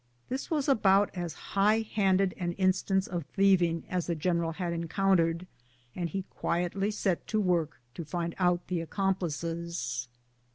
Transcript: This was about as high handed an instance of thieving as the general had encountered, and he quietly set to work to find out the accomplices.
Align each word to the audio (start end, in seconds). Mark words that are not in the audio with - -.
This 0.29 0.49
was 0.49 0.67
about 0.67 1.11
as 1.13 1.35
high 1.53 1.81
handed 1.81 2.33
an 2.37 2.53
instance 2.53 3.05
of 3.05 3.23
thieving 3.35 3.83
as 3.87 4.07
the 4.07 4.15
general 4.15 4.53
had 4.53 4.73
encountered, 4.73 5.45
and 5.95 6.09
he 6.09 6.23
quietly 6.31 6.89
set 6.89 7.27
to 7.27 7.39
work 7.39 7.79
to 7.93 8.03
find 8.03 8.33
out 8.39 8.65
the 8.65 8.81
accomplices. 8.81 10.07